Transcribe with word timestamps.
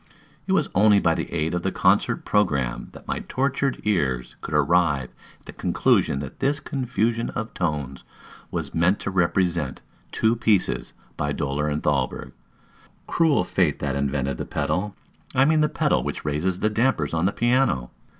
It 0.47 0.53
was 0.53 0.67
only 0.73 0.99
by 0.99 1.13
the 1.13 1.31
aid 1.31 1.53
of 1.53 1.61
the 1.61 1.71
concert 1.71 2.25
programme 2.25 2.89
that 2.93 3.07
my 3.07 3.19
tortured 3.27 3.79
ears 3.83 4.35
could 4.41 4.55
arrive 4.55 5.09
at 5.39 5.45
the 5.45 5.53
conclusion 5.53 6.17
that 6.21 6.39
this 6.39 6.59
confusion 6.59 7.29
of 7.35 7.53
tones 7.53 8.03
was 8.49 8.73
meant 8.73 8.99
to 9.01 9.11
represent 9.11 9.83
two 10.11 10.35
pieces 10.35 10.93
by 11.17 11.31
Döhler 11.33 11.71
and 11.71 11.83
Thalberg. 11.83 12.31
Cruel 13.05 13.43
fate 13.43 13.77
that 13.77 13.93
invented 13.95 14.37
the 14.39 14.45
pedal! 14.45 14.95
I 15.35 15.45
mean 15.45 15.61
the 15.61 15.69
pedal 15.69 16.01
which 16.01 16.25
raises 16.25 16.61
the 16.61 16.71
dampers 16.71 17.13
on 17.13 17.25
the 17.27 17.31
piano. 17.31 17.91